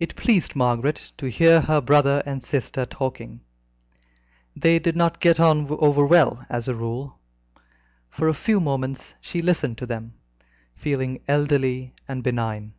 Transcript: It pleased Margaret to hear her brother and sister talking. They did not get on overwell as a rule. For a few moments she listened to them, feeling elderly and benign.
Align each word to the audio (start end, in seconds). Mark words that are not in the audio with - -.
It 0.00 0.16
pleased 0.16 0.56
Margaret 0.56 1.12
to 1.18 1.28
hear 1.28 1.60
her 1.60 1.82
brother 1.82 2.22
and 2.24 2.42
sister 2.42 2.86
talking. 2.86 3.42
They 4.56 4.78
did 4.78 4.96
not 4.96 5.20
get 5.20 5.38
on 5.38 5.68
overwell 5.68 6.46
as 6.48 6.68
a 6.68 6.74
rule. 6.74 7.18
For 8.08 8.28
a 8.28 8.32
few 8.34 8.60
moments 8.60 9.14
she 9.20 9.42
listened 9.42 9.76
to 9.76 9.86
them, 9.86 10.14
feeling 10.74 11.20
elderly 11.28 11.92
and 12.08 12.22
benign. 12.24 12.72